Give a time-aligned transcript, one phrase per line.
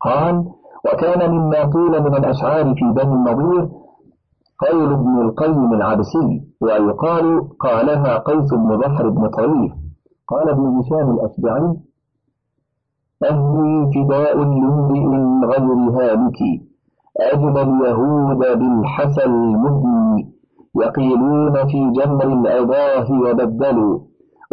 [0.00, 0.44] قال
[0.92, 3.68] وكان مما قيل من الأشعار في بني النضير
[4.70, 9.72] قول ابن القيم العبسي ويقال قالها قيس بن بحر بن طريف
[10.28, 11.76] قال ابن هشام الأشجعي
[13.24, 15.06] أهلي فداء لامرئ
[15.46, 16.38] غير هالك
[17.20, 20.32] أجل اليهود بالحسى المذني
[20.76, 23.98] يقيلون في جمر الأضاه وبدلوا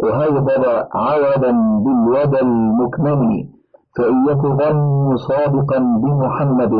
[0.02, 1.52] وهيبر عودا
[1.84, 3.44] بالودى المكمن.
[3.98, 4.42] فإن يك
[5.28, 6.72] صادقا بمحمد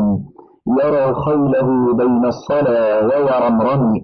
[0.67, 3.95] يرى خيله بين الصلا وورمرم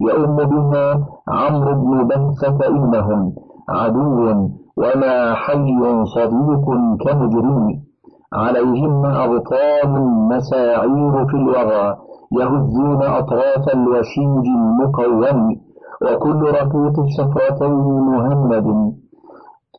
[0.00, 0.86] يؤم بها
[1.28, 3.32] عمرو بن بهسة إنهم
[3.68, 6.64] عدو وما حي صديق
[7.04, 7.86] كمجرم.
[8.32, 9.90] عليهم أبطال
[10.30, 11.96] مساعير في الوغى
[12.32, 15.56] يهزون أطراف الوشيج المقوم
[16.02, 17.72] وكل رقيق الشفرتين
[18.10, 18.96] مهمد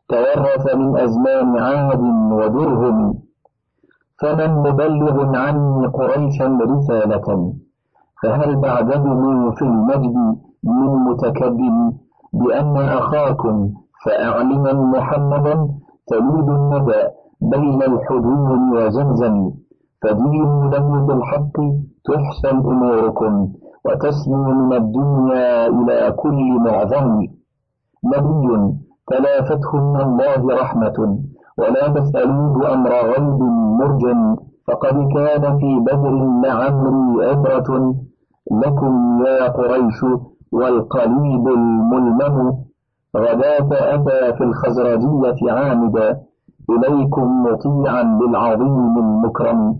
[0.09, 3.13] تورث من أزمان عاد ودرهم.
[4.21, 7.53] فمن مبلغ عني قريشا رسالة
[8.23, 10.15] فهل بعدهم في المجد
[10.63, 11.91] من متكبر
[12.33, 13.73] بأن أخاكم
[14.05, 15.69] فأعلما محمدا
[16.07, 17.01] تليد الندى
[17.41, 19.51] بين الحدود وزمزم.
[20.01, 21.57] فدين لم بالحق
[22.05, 23.33] تحسن أموركم
[23.85, 27.27] وتسمو من الدنيا إلى كل معظم.
[28.05, 30.97] نبي تلافته من الله رحمة
[31.57, 33.39] ولا تسألوه أمر غيب
[33.79, 34.35] مرجم
[34.67, 36.13] فقد كان في بدر
[36.43, 37.95] لعمري عبرة
[38.51, 40.05] لكم يا قريش
[40.51, 42.53] والقليب الملمم
[43.17, 46.21] غداة أتى في الخزرجية عامدا
[46.69, 49.75] إليكم مطيعا للعظيم المكرم.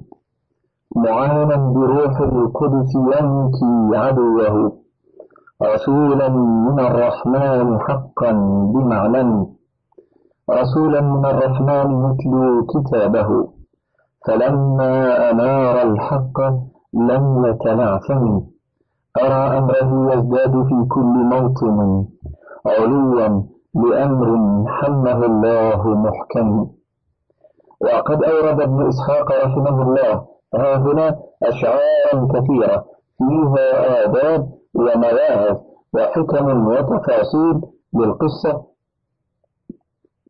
[0.95, 4.77] معانا بروح القدس ينكي عدوه.
[5.63, 8.31] رسولا من الرحمن حقا
[8.73, 9.47] بمعلم
[10.49, 13.29] رسولا من الرحمن يتلو كتابه.
[14.27, 14.93] فلما
[15.31, 16.37] أنار الحق
[16.93, 18.39] لم يتنعثم.
[19.23, 22.05] أرى أمره يزداد في كل موطن.
[22.67, 23.43] علوا
[23.75, 24.29] لأمر
[24.67, 26.67] حمه الله محكم.
[27.81, 32.85] وقد أورد ابن إسحاق رحمه الله ها هنا أشعارا كثيرة
[33.17, 35.57] فيها آداب ومواعظ
[35.93, 37.61] وحكم وتفاصيل
[37.93, 38.63] للقصة.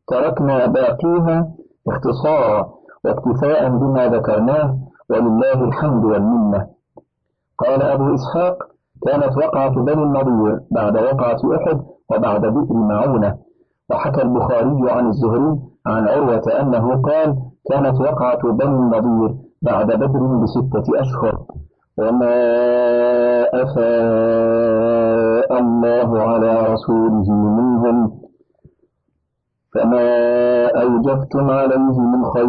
[0.06, 1.50] تركنا باقيها
[1.88, 4.78] اختصارا واكتفاء بما ذكرناه
[5.10, 6.66] ولله الحمد والمنة.
[7.58, 8.56] قال أبو إسحاق
[9.06, 13.38] كانت وقعة بني النضير بعد وقعة أحد وبعد بئر معونة
[13.90, 17.36] وحكى البخاري عن الزهري عن عروة أنه قال
[17.70, 21.44] كانت وقعة بني النضير بعد بدر بستة أشهر.
[21.98, 22.38] وما
[23.62, 27.28] أفاء الله على رسوله
[27.58, 28.10] منهم
[29.74, 30.08] فما
[30.82, 32.48] أوجفتم عليه من خير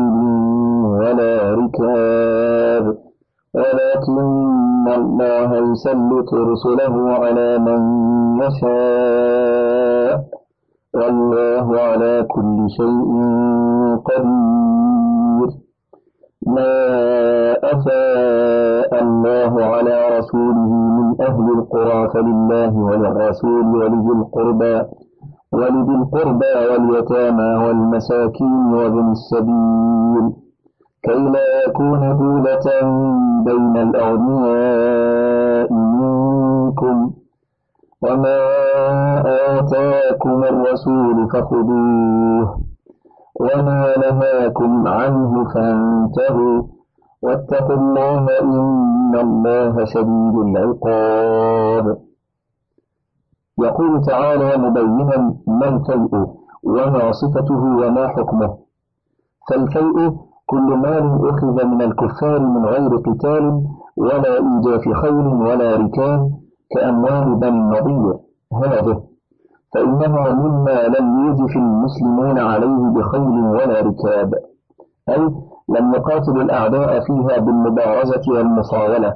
[1.01, 2.85] ولا ركاب
[3.53, 7.81] ولكن الله يسلط رسله على من
[8.41, 10.23] يشاء
[10.93, 13.09] والله على كل شيء
[14.05, 14.98] قدير
[16.55, 16.73] ما
[17.63, 24.81] أفاء الله على رسوله من أهل القرى فلله وللرسول ولذي القربى
[25.51, 30.25] ولذي القربى واليتامى والمساكين وابن السبيل.
[31.03, 32.67] كي لا يكون دولة
[33.45, 37.11] بين الأغنياء منكم.
[38.01, 38.39] وما
[39.59, 42.68] آتاكم الرسول فخذوه.
[43.39, 46.63] وما نهاكم عنه فانتهوا
[47.21, 51.97] واتقوا الله إن الله شديد العقاب.
[53.59, 56.27] يقول تعالى مبينا ما الفيء
[56.63, 58.57] وما صفته وما حكمه.
[59.49, 60.11] فالفيء
[60.45, 63.63] كل مال أخذ من الكفار من غير قتال
[63.97, 66.31] ولا إيجاف خيل ولا ركاب
[66.71, 68.15] كأموال بني النضير.
[68.53, 69.08] هذه
[69.73, 74.33] فإنها مما لم يجف المسلمون عليه بخيل ولا ركاب.
[75.09, 75.19] أي
[75.69, 79.13] لم يقاتلوا الأعداء فيها بالمبارزة والمصاولة.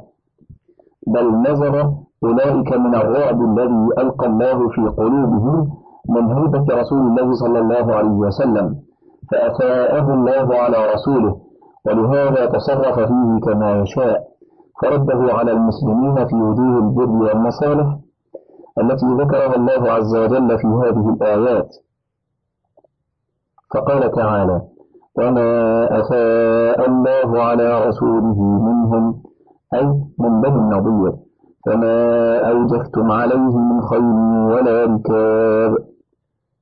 [1.08, 1.76] بل نزل
[2.24, 5.70] أولئك من الرعب الذي ألقى الله في قلوبهم
[6.10, 8.76] من هيبة رسول الله صلى الله عليه وسلم
[9.32, 11.38] فأفاءه الله على رسوله
[11.86, 14.24] ولهذا تصرف فيه كما يشاء.
[14.82, 17.98] فرده على المسلمين في وجوه البر والمصالح
[18.82, 21.76] التي ذكرها الله عز وجل في هذه الآيات.
[23.74, 24.62] فقال تعالى
[25.18, 25.50] وما
[26.00, 29.24] أفاء الله على رسوله منهم
[29.74, 29.86] أي
[30.20, 31.14] من بني النضير.
[31.66, 34.04] فما أوجفتم عليه من خير
[34.54, 35.78] ولا ركاب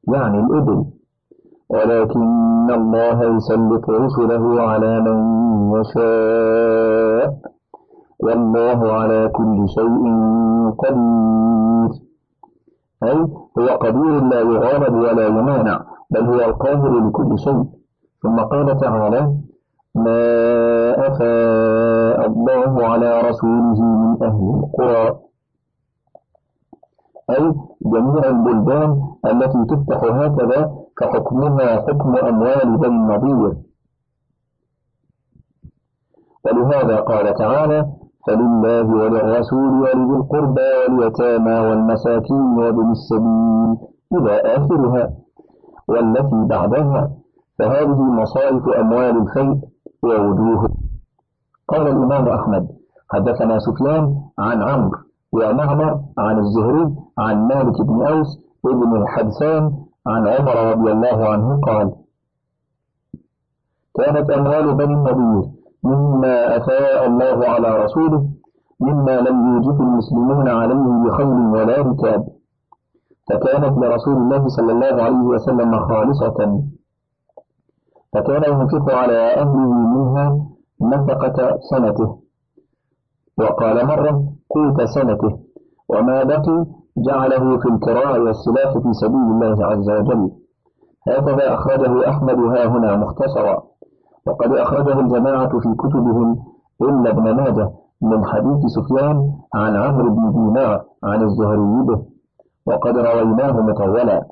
[0.08, 0.86] يعني الإبل.
[1.70, 5.18] ولكن الله يسلط رسله على من
[5.80, 7.38] يشاء.
[8.20, 10.04] والله على كل شيء
[10.78, 12.01] قدير.
[13.04, 13.18] أي
[13.58, 17.64] هو قدير لا يغالب ولا يمانع بل هو القادر لكل شيء.
[18.24, 19.22] ثم قال تعالى
[19.96, 20.22] ما
[21.08, 25.20] أفاء الله على رسوله من أهل القرى.
[27.30, 28.90] أي جميع البلدان
[29.26, 33.56] التي تفتح هكذا فحكمها حكم أموال بني النضير
[36.46, 37.90] ولهذا قال تعالى
[38.28, 43.78] فلله وللرسول ولذي القربى واليتامى والمساكين وابن السبيل
[44.14, 45.12] إلى آخرها
[45.88, 47.12] والتي بعدها
[47.60, 49.56] فهذه مصارف أموال الفيء
[50.04, 50.70] ووجوه.
[51.68, 52.68] قال الإمام أحمد
[53.12, 54.98] حدثنا سفيان عن عمرو
[55.34, 59.72] ومعمر عن الزهري عن مالك بن أوس ابن الحدثان
[60.08, 61.94] عن عمر رضي الله عنه قال
[63.96, 65.52] كانت أموال بني النضير
[65.84, 68.30] مما أفاء الله على رسوله
[68.80, 72.28] مما لم يوجف المسلمون عليه بخيل ولا ركاب.
[73.30, 76.64] فكانت لرسول الله صلى الله عليه وسلم خالصة.
[78.14, 80.46] فكان ينفق على أهله منها
[80.82, 82.20] نفقة سنته.
[83.40, 85.40] وقال مرة قوت سنته
[85.90, 86.66] وما بقي؟
[86.98, 90.32] جعله في الكراع والسلاح في سبيل الله عز وجل.
[91.08, 93.64] هكذا أخرجه أحمد ها هنا مختصرا.
[94.28, 96.44] وقد أخرجه الجماعة في كتبهم
[96.82, 97.72] إلا ابن ماجه
[98.02, 102.02] من حديث سفيان عن عمرو بن دينار عن الزهري به
[102.66, 104.26] وقد رويناه مطولا.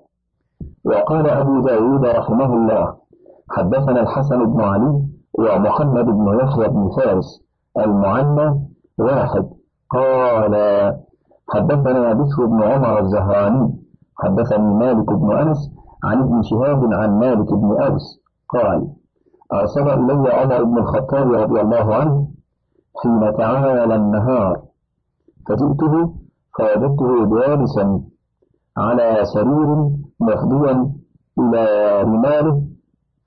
[0.85, 2.95] وقال أبو داود رحمه الله
[3.49, 5.01] حدثنا الحسن بن علي
[5.39, 7.41] ومحمد بن يحيى بن فارس
[7.77, 8.59] المعنى
[8.99, 9.49] واحد.
[9.89, 10.53] قال
[11.49, 13.75] حدثنا بشر بن عمر الزهراني
[14.17, 15.71] حدثني مالك بن أنس
[16.03, 18.21] عن ابن شهاب عن مالك بن أوس.
[18.49, 18.87] قال
[19.53, 22.27] أرسل إلي عمر بن الخطاب رضي الله عنه
[23.03, 24.61] حين تعالى النهار.
[25.47, 26.13] فجئته
[26.57, 28.01] فوجدته جالسا
[28.77, 30.93] على سرير مفضيا
[31.39, 31.65] إلى
[32.01, 32.61] رماله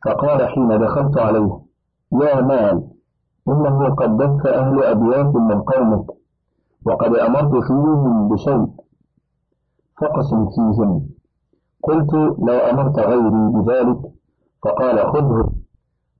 [0.05, 1.61] فقال حين دخلت عليه
[2.13, 2.89] يا مال
[3.49, 6.07] إنه قد دف أهل أبيات من قومك
[6.87, 8.67] وقد أمرت فيهم بشيء
[10.01, 11.07] فقسم فيهم.
[11.83, 14.01] قلت لو أمرت غيري بذلك
[14.63, 15.62] فقال خذه.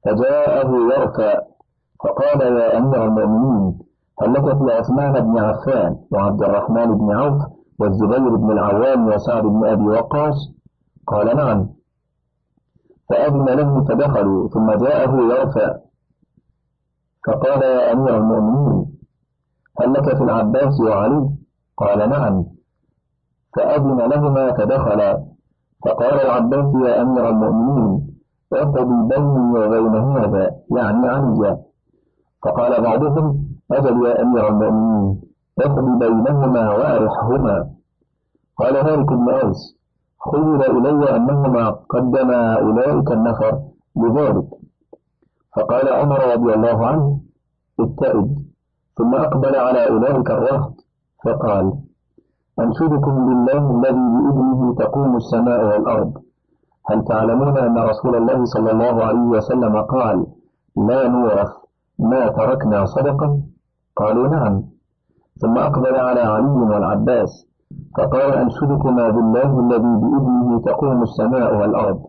[0.05, 1.41] فجاءه يرفع
[2.05, 3.79] فقال يا أمير المؤمنين
[4.23, 7.43] هل لك في عثمان بن عفان وعبد الرحمن بن عوف
[7.79, 10.35] والزبير بن العوام وسعد بن أبي وقاص
[11.07, 11.69] قال نعم.
[13.11, 15.77] فأذن له فدخلوا ثم جاءه يرفع
[17.27, 18.87] فقال يا أمير المؤمنين
[19.81, 21.31] هل لك في العباس وعلي
[21.77, 22.45] قال نعم.
[23.57, 25.25] فأذن لهما فدخلا.
[25.85, 28.12] فقال العباس يا أمير المؤمنين
[28.55, 31.59] اقضي بيني وبين هذا يعني عليا
[32.43, 35.21] فقال بعضهم أجل يا أمير المؤمنين
[35.61, 37.67] اقضي بينهما وأرحهما.
[38.59, 39.79] قال مالك بن أوس
[40.31, 43.59] خيل إلي أنهما قدما أولئك النفر
[43.97, 44.49] بذلك.
[45.57, 47.21] فقال عمر رضي الله عنه
[47.81, 48.39] اتئد
[48.97, 50.75] ثم أقبل على أولئك الرهط
[51.25, 51.73] فقال
[52.61, 56.13] أنشدكم بالله الذي بإذنه تقوم السماء والأرض.
[56.91, 60.27] هل تعلمون أن رسول الله صلى الله عليه وسلم قال
[60.77, 61.51] لا نورث
[61.99, 63.41] ما تركنا صدقا؟
[63.97, 64.63] قالوا نعم.
[65.41, 67.47] ثم أقبل على علي والعباس
[67.97, 72.01] فقال أنشدكما بالله الذي بإذنه تقوم السماء والأرض.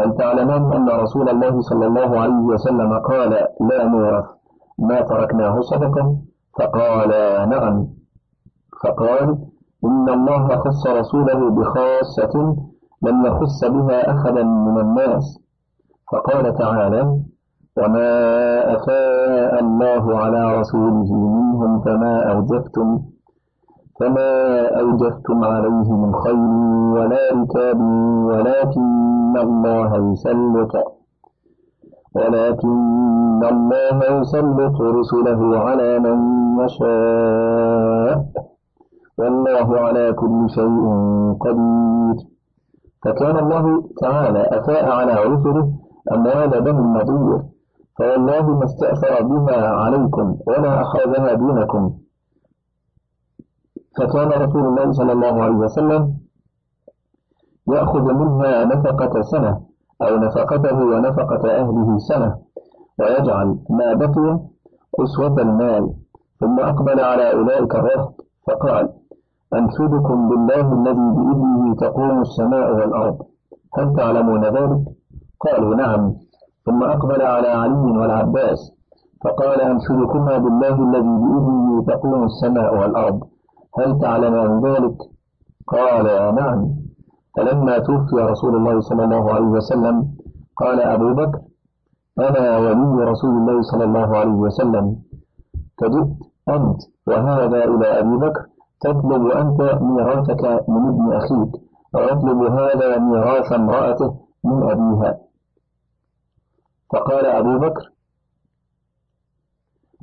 [0.00, 4.24] هل تعلمون أن رسول الله صلى الله عليه وسلم قال لا نورث
[4.78, 6.16] ما تركناه صدقا؟
[6.58, 7.08] فقال
[7.50, 7.86] نعم.
[8.82, 9.38] فقال
[9.84, 12.56] إن الله خص رسوله بخاصة
[13.02, 15.38] لم يخص بها أحدا من الناس.
[16.12, 17.02] فقال تعالى
[17.78, 18.10] وما
[18.76, 23.00] أفاء الله على رسوله منهم فما أوجفتم
[24.00, 24.30] فما
[24.80, 26.50] أوجفتم عليه من خير
[26.94, 27.80] ولا ركاب
[28.28, 30.74] ولكن الله يسلط
[32.16, 36.18] ولكن الله يسلط رسله على من
[36.64, 38.24] يشاء.
[39.18, 40.84] والله على كل شيء
[41.40, 42.31] قدير.
[43.04, 45.72] فكان الله تعالى أفاء على رسله
[46.12, 47.42] أموال بني النضير
[47.98, 51.92] فوالله ما استأثر بها عليكم ولا أخذها دونكم
[53.98, 56.14] فكان رسول الله صلى الله عليه وسلم
[57.68, 59.60] يأخذ منها نفقة سنة
[60.02, 62.38] أو نفقته ونفقة أهله سنة
[62.98, 64.40] ويجعل ما بقي
[65.00, 65.94] أسوة المال
[66.40, 68.92] ثم أقبل على أولئك الرهط فقال
[69.54, 73.18] أنشدكم بالله الذي بإذنه تقوم السماء والأرض.
[73.74, 74.82] هل تعلمون ذلك؟
[75.40, 76.12] قالوا نعم.
[76.66, 78.72] ثم أقبل على علي والعباس
[79.24, 83.20] فقال أنشدكما بالله الذي بإذنه تقوم السماء والأرض.
[83.78, 84.96] هل تعلمان ذلك؟
[85.66, 86.68] قال نعم.
[87.36, 90.08] فلما توفي رسول الله صلى الله عليه وسلم
[90.56, 91.40] قال أبو بكر
[92.18, 94.96] أنا ولي رسول الله صلى الله عليه وسلم.
[95.78, 96.16] فجئت
[96.48, 98.51] أنت وهذا إلى أبي بكر.
[98.82, 101.52] تطلب أنت ميراثك من ابن أخيك
[101.94, 104.10] ويطلب هذا ميراث امرأته
[104.44, 105.18] من أبيها.
[106.92, 107.84] فقال أبو بكر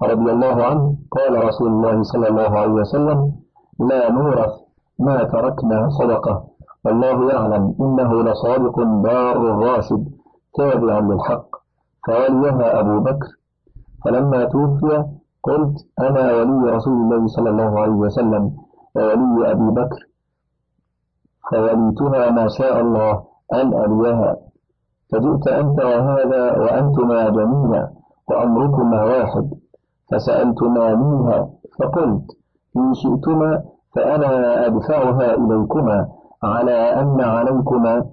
[0.04, 3.36] رضي الله عنه قال رسول الله صلى الله عليه وسلم
[3.80, 4.54] لا نورث
[5.00, 6.48] ما تركنا صدقة.
[6.86, 10.08] والله يعلم إنه لصادق بار راشد
[10.56, 11.50] تابع للحق.
[12.08, 13.28] فوليها أبو بكر
[14.06, 15.06] فلما توفي
[15.44, 18.58] قلت أنا ولي رسول الله صلى الله عليه وسلم
[18.96, 20.02] وولي أبي بكر.
[21.52, 24.36] فوليتها ما شاء الله أن أليها
[25.12, 27.90] فجئت أنت وهذا وأنتما جميعا
[28.30, 29.50] وأمركما واحد.
[30.12, 32.26] فسألتما منها فقلت
[32.78, 33.62] إن شئتما
[33.96, 36.08] فأنا أدفعها إليكما
[36.44, 38.06] على أن عليكما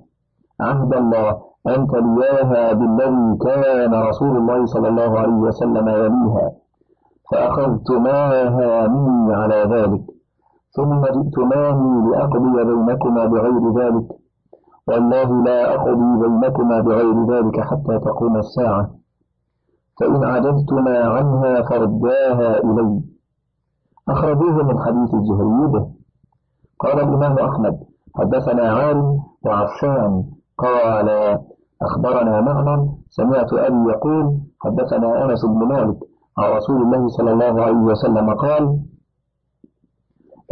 [0.60, 6.52] عهد الله أن تلياها بالذي كان رسول الله صلى الله عليه وسلم يليها.
[7.30, 10.02] فأخذتماها مني على ذلك.
[10.76, 14.06] ثم جئتماني لأقضي بينكما بغير ذلك.
[14.88, 18.90] والله لا أقضي بينكما بغير ذلك حتى تقوم الساعة.
[20.00, 23.00] فإن عجزتما عنها فرداها إلي.
[24.08, 25.86] أخرجوه من حديث الزهري به
[26.78, 27.78] قال الإمام أحمد
[28.16, 30.24] حدثنا عالم وعفان.
[30.58, 31.38] قال
[31.82, 32.88] أخبرنا معمر.
[33.08, 35.96] سمعت أبي يقول حدثنا أنس بن مالك
[36.38, 38.78] عن رسول الله صلى الله عليه وسلم قال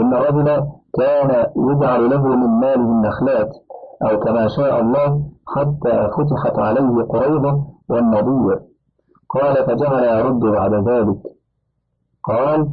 [0.00, 0.66] إن رجلا
[0.98, 3.56] كان يجعل له من ماله النخلات
[4.02, 8.60] أو كما شاء الله حتى فتحت عليه قريضة والنضير.
[9.28, 11.18] قال فجعل يرد بعد ذلك.
[12.24, 12.68] قال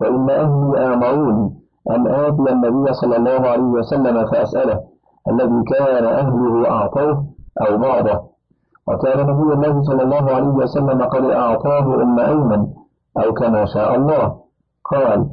[0.00, 1.50] وإن أهلي آمروني
[1.90, 4.80] أن آتي النبي صلى الله عليه وسلم فأسأله
[5.28, 7.26] الذي كان أهله أعطوه
[7.60, 8.20] أو بعضه
[8.88, 12.66] وكان نبي الله صلى الله عليه وسلم قد أعطاه أم أيمن
[13.16, 14.40] أو كما شاء الله.
[14.90, 15.30] قال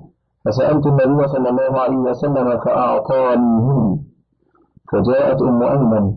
[0.50, 4.00] فسألت النبي صلى الله عليه وسلم فأعطانيهن.
[4.91, 6.13] فجاءت أم أيمن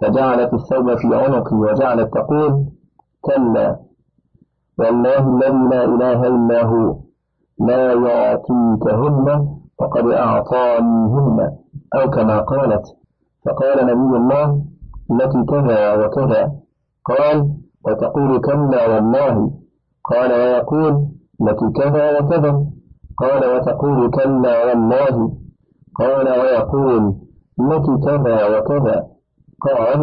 [0.00, 2.64] فجعلت الثوب في عنقي وجعلت تقول
[3.20, 3.76] كلا
[4.78, 6.96] والله الذي لا إله إلا هو
[7.60, 9.48] لا يعطيكهن
[9.78, 11.38] فقد أعطانيهن.
[11.94, 12.86] أو كما قالت.
[13.46, 14.64] فقال نبي الله
[15.10, 16.52] لك كذا وكذا.
[17.04, 17.36] قال
[17.84, 19.50] وتقول كلا والله.
[20.04, 21.06] قال ويقول
[21.40, 22.73] لك كذا وكذا.
[23.16, 25.32] قال وتقول كلا والله.
[25.98, 27.14] قال ويقول
[27.58, 29.06] لك كذا وكذا.
[29.60, 29.98] قال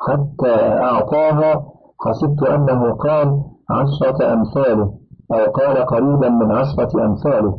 [0.00, 1.64] حتى أعطاها
[2.00, 4.94] حسبت أنه قال عشرة أمثاله
[5.32, 7.58] أو قال قريبا من عشرة أمثاله.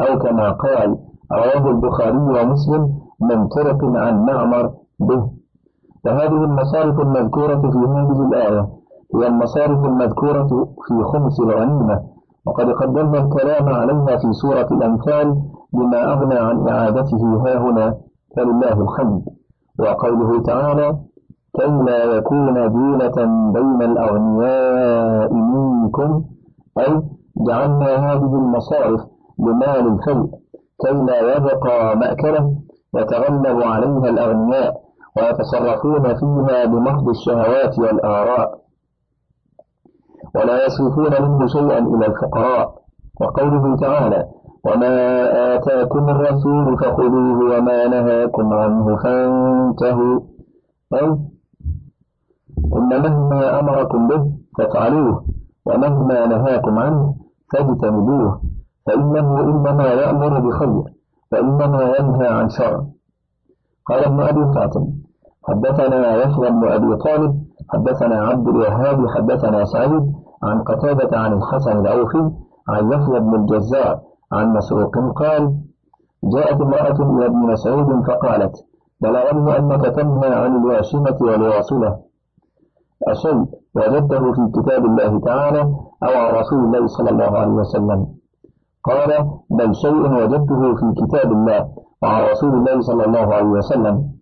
[0.00, 0.98] أو كما قال
[1.32, 5.30] رواه البخاري ومسلم من طرق عن معمر به.
[6.06, 8.68] وهذه المصارف المذكورة في هذه الآية
[9.14, 10.48] هي المصارف المذكورة
[10.88, 12.11] في خمس الغنيمة.
[12.46, 17.94] وقد قدمنا الكلام عليها في سورة الأنفال بما أغنى عن إعادته ها هنا
[18.36, 19.22] فلله الحمد.
[19.78, 20.96] وقوله تعالى
[21.58, 23.16] كي لا يكون دولة
[23.52, 26.24] بين الأغنياء منكم
[26.78, 27.02] أي
[27.48, 29.00] جعلنا هذه المصارف
[29.38, 30.26] لمال الفيء.
[30.80, 32.54] كي لا يبقى مأكلة
[32.96, 34.74] يتغلب عليها الأغنياء
[35.16, 38.62] ويتصرفون فيها بمحض الشهوات والآراء.
[40.34, 42.74] ولا يصرفون منه شيئا إلى الفقراء.
[43.20, 44.26] وقوله تعالى
[44.64, 44.94] وما
[45.54, 50.20] آتاكم الرسول فخذوه وما نهاكم عنه فانتهوا.
[50.94, 51.16] أي
[52.76, 55.24] إن مهما أمركم به فافعلوه
[55.66, 57.14] ومهما نهاكم عنه
[57.52, 58.40] فاجتنبوه
[58.86, 60.82] فإنه إنما يأمر بخير
[61.30, 62.84] فإنما ينهى عن شر
[63.86, 64.86] قال ابن أبي حاتم
[65.48, 70.12] حدثنا يحيى بن أبي طالب حدثنا عبد الوهاب حدثنا سعيد
[70.42, 72.30] عن قتادة عن الحسن الأوفي
[72.68, 74.00] عن يحيى بن الجزار
[74.32, 75.54] عن مسروق قال
[76.24, 78.54] جاءت امرأة إلى ابن مسعود فقالت
[79.00, 81.98] بلغني أنك تنهى عن الواشمة والواصلة.
[83.08, 85.60] أشيء وجدته في كتاب الله تعالى
[86.02, 88.06] أو عن رسول الله صلى الله عليه وسلم.
[88.84, 91.68] قال بل شيء وجدته في كتاب الله
[92.02, 94.12] وعن رسول الله صلى الله عليه وسلم.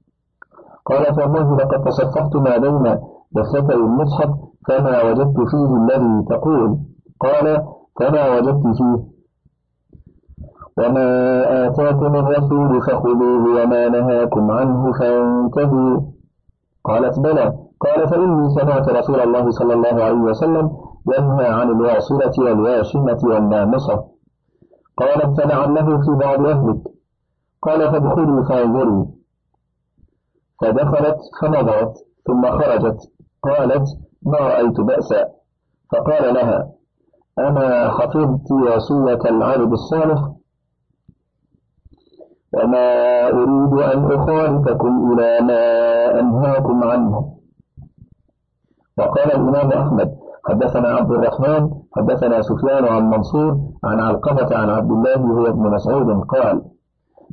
[0.86, 2.98] قال فالله لقد تصفحت ما بين
[3.32, 4.30] دفتي المصحف
[4.68, 6.78] فما وجدت فيه الذي تقول.
[7.20, 7.66] قال
[8.00, 9.10] فما وجدت فيه.
[10.78, 11.06] وما
[11.66, 16.00] آتاكم الرسول فخذوه وما نهاكم عنه فانتهوا.
[16.84, 17.58] قالت بلى.
[17.80, 20.70] قال فإني سمعت رسول الله صلى الله عليه وسلم
[21.18, 24.04] ينهى عن الواصلة والواشمة والنامصة.
[24.96, 26.82] قالت فلعله في بعض أهلك.
[27.62, 29.06] قال فادخلي فانظري
[30.60, 31.94] فدخلت فنظرت
[32.26, 33.10] ثم خرجت.
[33.42, 33.84] قالت
[34.22, 35.28] ما رأيت بأسا؟
[35.92, 36.68] فقال لها
[37.38, 40.20] أما حفظت وصية العبد الصالح
[42.54, 42.88] وما
[43.28, 47.36] أريد أن أخالفكم إلى ما أنهاكم عنه.
[48.98, 50.16] وقال الإمام أحمد
[50.48, 56.24] حدثنا عبد الرحمن حدثنا سفيان عن منصور عن علقمة عن عبد الله هو ابن مسعود
[56.24, 56.62] قال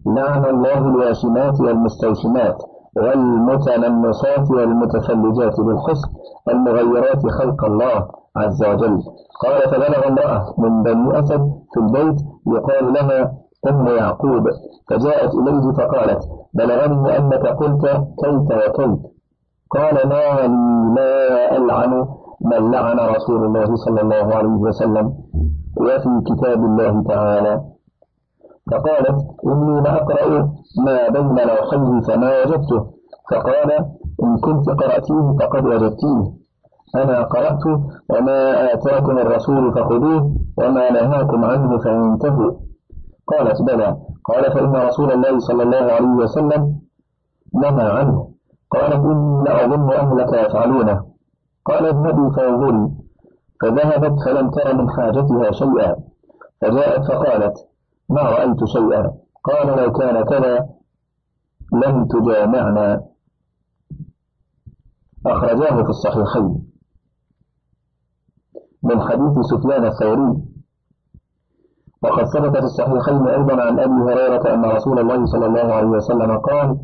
[0.06, 2.58] لعن الله الواشمات والمستوشمات
[2.98, 6.10] والمتنمصات والمتفلجات بالحسن
[6.50, 9.02] المغيرات خلق الله عز وجل.
[9.44, 13.34] قال فبلغ امرأة من بني أسد في البيت يقال لها
[13.70, 14.44] أم يعقوب
[14.90, 16.24] فجاءت إليه فقالت
[16.54, 17.86] بلغني أنك قلت
[18.22, 19.00] كيت وكيت.
[19.76, 22.08] قال ما لي لا ألعن
[22.42, 25.14] من لعن رسول الله صلى الله عليه وسلم.
[25.78, 27.62] وفي كتاب الله تعالى
[28.72, 30.52] فقالت إني لأقرأ
[30.86, 32.88] ما بين لوحيه فما وجدته.
[33.32, 33.72] فقال
[34.24, 36.34] إن كنت قرأتيه فقد وجدتيه.
[36.96, 37.66] أنا قرأت
[38.10, 42.52] وما آتاكم الرسول فخذوه وما نهاكم عنه فانتهوا.
[43.28, 43.98] قالت بلى.
[44.26, 46.80] قال فإن رسول الله صلى الله عليه وسلم
[47.54, 48.28] نهى عنه.
[48.72, 51.06] قالت إني لأظن أهلك يفعلونه.
[51.66, 52.90] قال اذهبي فانظري.
[53.62, 55.96] فذهبت فلم تر من حاجتها شيئا.
[56.62, 57.54] فجاءت فقالت
[58.10, 59.14] ما رأيت شيئا.
[59.44, 60.70] قال لو كان كذا
[61.74, 63.02] لم تجامعنا.
[65.26, 66.64] أخرجاه في الصحيحين.
[68.84, 70.44] من حديث سفيان الثوري.
[72.04, 76.38] وقد ثبت في الصحيحين أيضا عن أبي هريرة أن رسول الله صلى الله عليه وسلم
[76.38, 76.78] قال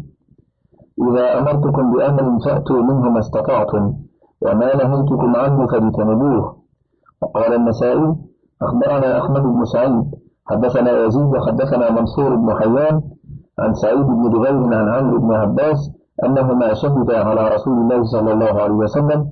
[1.10, 3.94] إذا أمرتكم بأمر فأتوا منه ما استطعتم
[4.42, 6.64] وما نهيتكم عنه فاجتنبوه.
[7.22, 8.16] وقال النسائي
[8.62, 13.02] أخبرنا أحمد بن سعيد حدثنا يزيد وحدثنا منصور بن حيان
[13.60, 15.92] عن سعيد بن جبير عن عمرو بن عباس
[16.26, 19.32] أنهما شهدا على رسول الله صلى الله عليه وسلم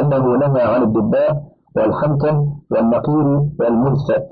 [0.00, 1.42] أنه نهى عن الدباء
[1.76, 3.26] والحنتم والنقير
[3.60, 4.28] والملفت.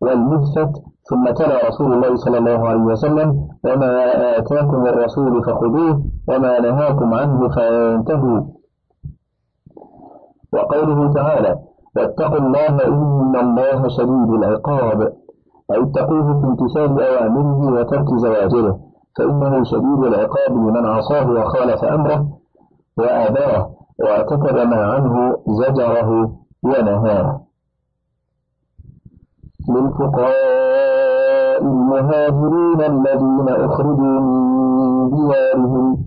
[0.00, 0.72] والملفت
[1.10, 3.92] ثم تلا رسول الله صلى الله عليه وسلم وما
[4.38, 8.40] آتاكم الرسول فخذوه وما نهاكم عنه فانتهوا.
[10.52, 11.58] وقوله تعالى
[11.96, 15.12] واتقوا الله إن الله شديد العقاب.
[15.72, 18.78] أي اتقوه في امتثال أوامره وترك زواجره
[19.18, 22.28] فإنه شديد العقاب لمن عصاه وخالف أمره
[22.98, 23.70] وآباه
[24.02, 27.40] واعتقد ما عنه زجره ونهاه.
[29.68, 30.44] للفقراء
[31.62, 36.04] المهاجرين الذين أخرجوا من ديارهم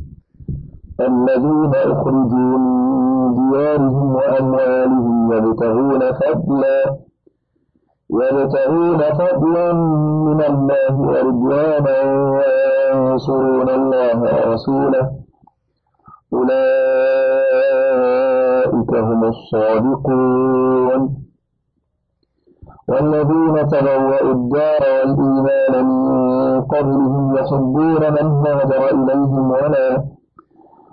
[1.00, 3.07] الذين أخرجوا من
[3.38, 6.80] ديارهم وأموالهم يبتغون فضلا
[8.22, 9.74] يبتغون فضلا
[10.28, 11.98] من الله ورضوانا
[12.36, 15.06] وينصرون الله ورسوله.
[16.34, 16.62] أولئك
[19.08, 21.02] هم الصادقون.
[22.90, 30.17] والذين تبوأوا الدار والإيمان من قبلهم يحبون من هاجر إليهم ولا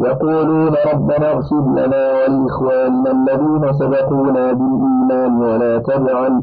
[0.00, 6.42] يقولون ربنا اغفر لنا ولإخواننا الذين سبقونا بالإيمان ولا تجعل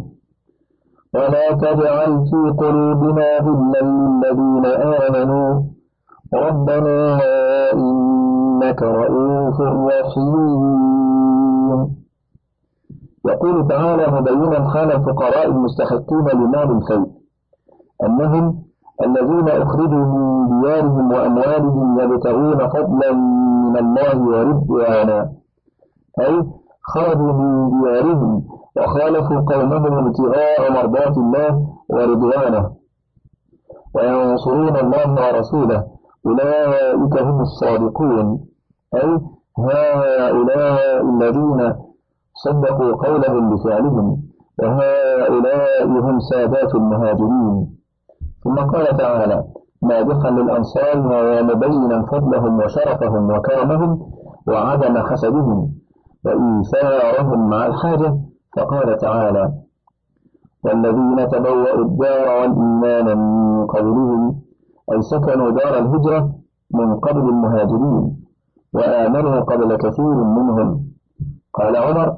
[1.13, 5.63] ولا تجعل في قلوبنا غلا للذين آمنوا.
[6.33, 7.19] ربنا
[7.73, 10.75] إنك رؤوف رحيم.
[13.25, 17.07] يقول تعالى مبينا حال الفقراء المستحقين لمال الفيء
[18.03, 18.64] أنهم
[19.01, 25.31] الذين أخرجوا من ديارهم وأموالهم يبتغون فضلا من الله ورضوانا.
[26.19, 26.43] أي
[26.83, 28.43] خرجوا من ديارهم
[28.77, 32.71] وخالفوا قومهم ابتغاء مرضات الله ورضوانه.
[33.95, 35.83] وينصرون الله ورسوله.
[36.25, 38.39] أولئك هم الصادقون.
[38.95, 39.19] أي
[39.59, 41.73] هؤلاء الذين
[42.33, 44.17] صدقوا قولهم بفعلهم.
[44.59, 47.74] وهؤلاء هم سادات المهاجرين.
[48.45, 49.43] ثم قال تعالى
[49.81, 54.11] مادحا للأنصار ومبينا فضلهم وشرفهم وكرمهم
[54.47, 55.71] وعدم حسدهم
[56.25, 58.17] وإيثارهم مع الحاجة
[58.57, 59.53] فقال تعالى
[60.63, 64.41] والذين تبوأوا الدار والإيمان من قبلهم
[64.93, 66.35] أي سكنوا دار الهجرة
[66.73, 68.25] من قبل المهاجرين
[68.73, 70.85] وآمنوا قبل كثير منهم
[71.53, 72.17] قال عمر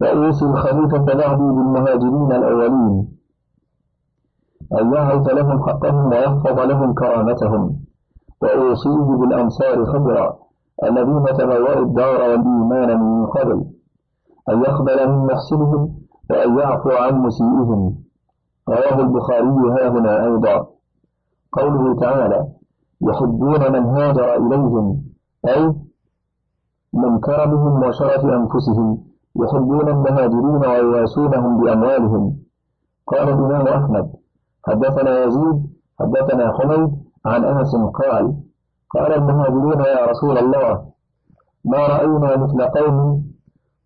[0.00, 3.13] وأوصي الخليفة بعدي بالمهاجرين الأولين
[4.80, 7.76] أن يعرف لهم حقهم ويحفظ لهم كرامتهم.
[8.42, 10.36] وأوصيه بالأنصار خبرا.
[10.84, 13.64] الذين تبوأوا الدار والإيمان من قبل.
[14.48, 15.94] أن يقبل من محسنهم
[16.30, 17.94] وأن يعفو عن مسيئهم.
[18.68, 20.66] رواه البخاري ها هنا أيضا.
[21.52, 22.46] قوله تعالى
[23.02, 25.02] يحبون من هاجر إليهم.
[25.48, 25.74] أي
[26.94, 28.98] من كرمهم وشرف أنفسهم.
[29.36, 32.36] يحبون المهاجرين ويواسونهم بأموالهم.
[33.06, 34.23] قال الإمام أحمد
[34.66, 35.66] حدثنا يزيد
[36.00, 36.90] حدثنا حميد
[37.26, 38.34] عن أنس قال
[38.94, 40.84] قال المهاجرون يا رسول الله
[41.64, 43.24] ما رأينا مثل قوم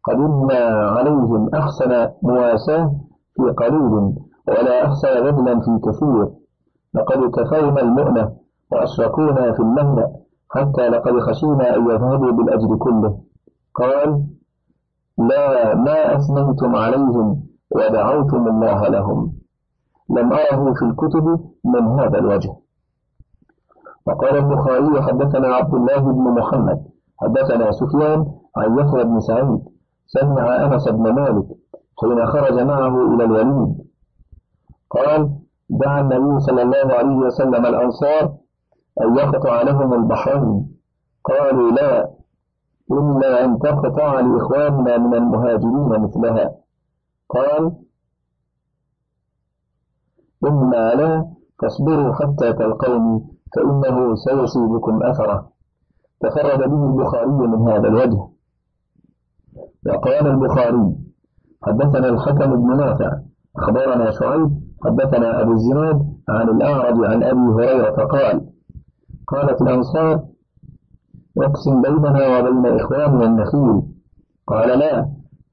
[0.05, 2.93] قدمنا عليهم أحسن مواساة
[3.37, 4.15] في قليل
[4.49, 6.29] ولا أحسن بذلا في كثير.
[6.95, 8.33] لقد كفونا المؤنة
[8.73, 10.07] وأشركونا في المهنة
[10.51, 13.19] حتى لقد خشينا أن يذهبوا بالأجر كله.
[13.75, 14.25] قال
[15.19, 19.38] لا ما أثنيتم عليهم ودعوتم الله لهم.
[20.11, 22.57] لم أره في الكتب من هذا الوجه.
[24.07, 26.85] وقال البخاري حدثنا عبد الله بن محمد
[27.21, 29.61] حدثنا سفيان عن يحيى بن سعيد
[30.07, 31.47] سمع أنس بن مالك
[32.01, 33.77] حين خرج معه إلى الوليد.
[34.91, 35.31] قال
[35.71, 38.35] دعا النبي صلى الله عليه وسلم الأنصار
[39.01, 40.79] أن يقطع لهم البحرين.
[41.25, 42.11] قالوا لا
[42.91, 46.55] إلا أن تقطع لإخواننا من المهاجرين مثلها.
[47.29, 47.73] قال
[50.45, 51.27] إما لا
[51.63, 53.21] تصبروا حتى تلقوني
[53.57, 55.49] فإنه سيصيبكم أثره
[56.21, 58.29] تفرد به البخاري من هذا الوجه.
[59.87, 60.97] وقال البخاري
[61.63, 63.19] حدثنا الحكم بن نافع
[63.57, 64.51] أخبرنا شعيب
[64.85, 68.47] حدثنا أبو الزناد عن الأعرج عن أبي هريرة قال
[69.27, 70.25] قالت الأنصار
[71.39, 73.83] اقسم بيننا وبين إخواننا النخيل.
[74.47, 75.09] قال لا.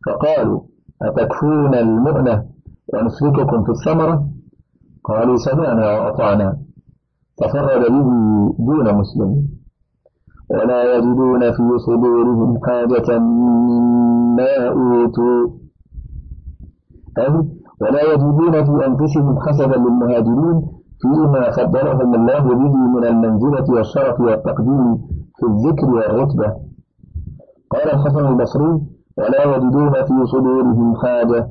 [0.05, 0.61] فقالوا
[1.01, 2.45] أتكفون المؤنة
[2.93, 4.27] ونشرككم في الثمرة؟
[5.07, 6.57] قالوا سمعنا وأطعنا.
[7.37, 8.07] تفرد به
[8.59, 9.31] دون مسلم.
[10.49, 15.47] ولا يجدون في صدورهم حاجة مما أوتوا.
[17.17, 17.33] أي
[17.81, 20.57] ولا يجدون في أنفسهم حسبا للمهاجرين
[21.01, 24.97] فيما فضلهم الله به من المنزلة والشرف والتقديم
[25.37, 26.47] في الذكر والرتبة.
[27.71, 28.81] قال الحسن البصري
[29.17, 31.49] ولا يجدون في صدورهم حاجة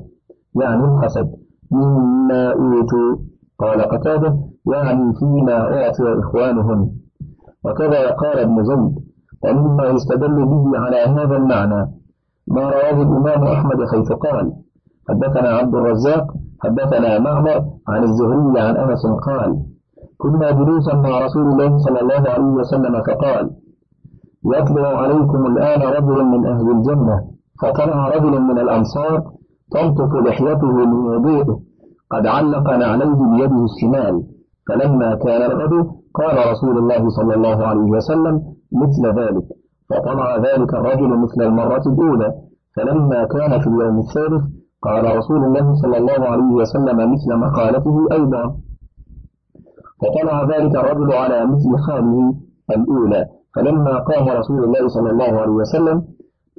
[0.61, 1.31] يعني الحسد
[1.71, 3.34] مما أوتوا.
[3.59, 4.37] قال قتادة
[4.73, 6.91] يعني فيما أعطي إخوانهم
[7.65, 8.95] وكذا قال ابن زيد
[9.43, 11.91] ومما يستدل به على هذا المعنى.
[12.47, 14.53] ما رواه الإمام أحمد حيث قال
[15.09, 19.61] حدثنا عبد الرزاق حدثنا معمر عن الزهري عن أنس قال
[20.17, 23.51] كنا جلوسا مع رسول الله صلى الله عليه وسلم فقال
[24.45, 27.23] يتلو عليكم الآن رجل من أهل الجنة
[27.61, 29.31] فطلع رجل من الأنصار
[29.71, 31.59] تنطف لحيته من وضوءه
[32.15, 34.23] قد علق نعليه بيده الشمال
[34.67, 39.43] فلما كان الغد قال رسول الله صلى الله عليه وسلم مثل ذلك
[39.89, 42.33] فطلع ذلك الرجل مثل المرة الأولى
[42.75, 44.43] فلما كان في اليوم الثالث
[44.81, 48.55] قال رسول الله صلى الله عليه وسلم مثل مقالته أيضا.
[50.01, 52.35] فطلع ذلك الرجل على مثل حاله
[52.77, 53.25] الأولى
[53.55, 56.03] فلما قام رسول الله صلى الله عليه وسلم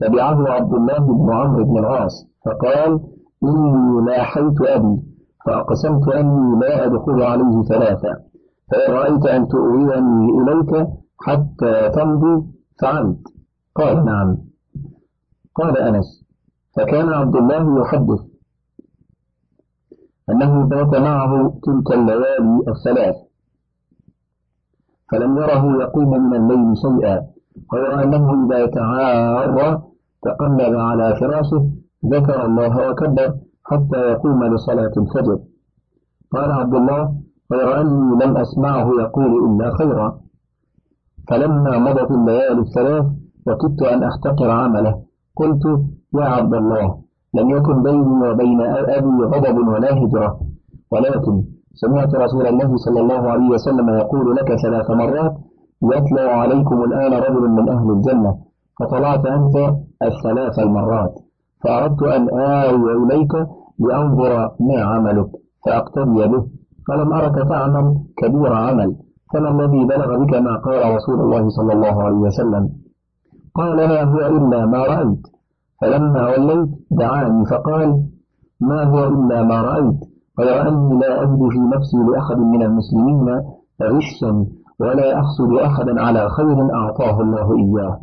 [0.00, 3.00] تبعه عبد الله بن عمرو بن العاص فقال
[3.44, 4.96] إني لاحيت أبي.
[5.46, 8.16] فأقسمت أني لا أدخل عليه ثلاثة
[8.72, 10.88] فإن رأيت أن تؤويني إليك
[11.20, 12.46] حتى تمضي
[12.80, 13.18] فعلت.
[13.74, 14.36] قال نعم.
[15.54, 16.24] قال أنس
[16.76, 18.20] فكان عبد الله يحدث.
[20.30, 23.16] أنه بات معه تلك الليالي الثلاث.
[25.12, 27.26] فلم يره يقوم من الليل شيئا.
[27.74, 29.82] غير أنه إذا تعارى
[30.22, 31.70] تقلب على فراشه
[32.06, 33.34] ذكر الله وكبر.
[33.68, 35.38] حتى يقوم لصلاة الفجر.
[36.34, 37.02] قال عبد الله
[37.52, 40.08] غير أني لم أسمعه يقول إلا خيرا.
[41.28, 43.06] فلما مضت الليالي الثلاث
[43.46, 44.94] وكدت أن أحتقر عمله.
[45.36, 45.64] قلت
[46.14, 46.98] يا عبد الله
[47.34, 48.60] لم يكن بيني وبين
[48.98, 50.40] أبي غضب ولا هجرة.
[50.92, 51.42] ولكن
[51.74, 55.34] سمعت رسول الله صلى الله عليه وسلم يقول لك ثلاث مرات
[55.82, 58.36] يتلو عليكم الآن رجل من أهل الجنة
[58.80, 59.56] فطلعت أنت
[60.02, 61.14] الثلاث المرات.
[61.64, 63.32] فأردت أن آوي إليك
[63.78, 65.30] لأنظر ما عملك.
[65.66, 66.46] فأقتدي به.
[66.88, 68.96] فلم أرك تعمل كبير عمل.
[69.34, 72.70] فما الذي بلغ بك ما قال رسول الله صلى الله عليه وسلم؟
[73.54, 75.22] قال ما هو إلا ما رأيت.
[75.80, 78.04] فلما وليت دعاني فقال
[78.60, 80.00] ما هو إلا ما رأيت.
[80.40, 83.42] غير أني لا أجد في نفسي لأحد من المسلمين
[83.82, 84.46] غشا
[84.80, 88.00] ولا أحسد أحدا على خير أعطاه الله إياه.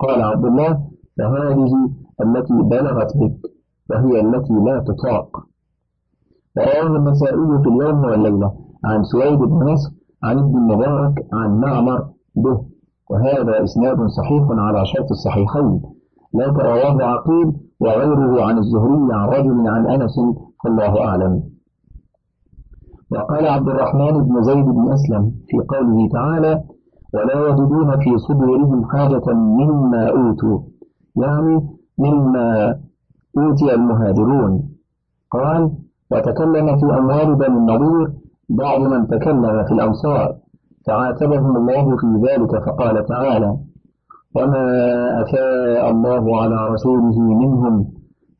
[0.00, 0.80] قال عبد الله
[1.18, 1.72] فهذه
[2.20, 3.53] التي بلغت بك.
[3.90, 5.46] وهي التي لا تطاق.
[6.58, 8.52] رواه النسائي في اليوم والليلة
[8.84, 9.90] عن سويد بن نصر
[10.22, 12.64] عن ابن المبارك عن معمر به
[13.10, 15.82] وهذا إسناد صحيح على شرط الصحيحين.
[16.34, 20.16] لا رواه عقيل وغيره عن الزهري عن رجل عن أنس
[20.64, 21.42] فالله أعلم.
[23.12, 26.64] وقال عبد الرحمن بن زيد بن أسلم في قوله تعالى
[27.14, 30.60] ولا يجدون في صدورهم حاجة مما أوتوا.
[31.16, 31.68] يعني
[31.98, 32.78] مما
[33.38, 34.52] أوتي المهاجرون.
[35.30, 35.70] قال
[36.12, 38.12] وتكلم في أموال بني النضير
[38.48, 40.34] بعض من تكلم في الأنصار
[40.86, 43.56] فعاتبهم الله في ذلك فقال تعالى
[44.36, 44.66] وما
[45.22, 47.86] أفاء الله على رسوله منهم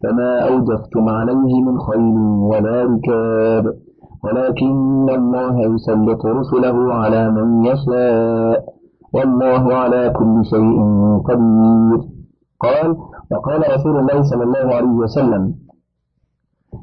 [0.02, 2.16] فما أوجفتم عليه من خيل
[2.50, 3.74] ولا ركاب.
[4.24, 8.64] ولكن الله يسلط رسله على من يشاء
[9.14, 10.78] والله على كل شيء
[11.28, 12.00] قدير.
[12.60, 12.96] قال
[13.34, 15.54] وقال رسول الله صلى الله عليه وسلم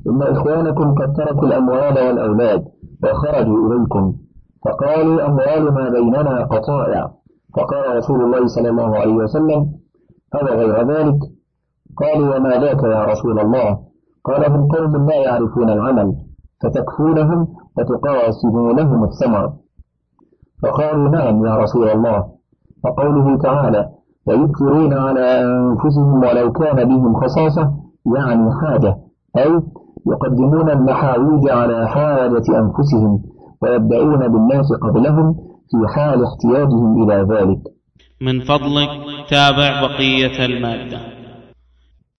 [0.07, 2.65] إن إخوانكم قد تركوا الأموال والأولاد
[3.03, 4.15] وخرجوا إليكم
[4.65, 7.11] فقالوا أموال ما بيننا قطائع.
[7.57, 9.71] فقال رسول الله صلى الله عليه وسلم
[10.35, 11.19] أو غير ذلك؟
[11.97, 13.79] قالوا وما ذاك يا رسول الله؟
[14.23, 16.15] قال هم قوم لا يعرفون العمل
[16.63, 19.53] فتكفونهم وتقاسمونهم الثمر.
[20.63, 22.31] فقالوا نعم يا رسول الله.
[22.83, 23.89] وقوله تعالى
[24.27, 27.73] ويكثرون على أنفسهم ولو كان بهم خصاصة
[28.15, 28.97] يعني حاجة
[29.37, 29.61] أي
[30.07, 33.23] يقدمون المحاويج على حاجة أنفسهم
[33.61, 35.35] ويبدأون بالناس قبلهم
[35.71, 37.59] في حال احتياجهم إلى ذلك.
[38.21, 38.89] من فضلك
[39.29, 41.20] تابع بقية المادة.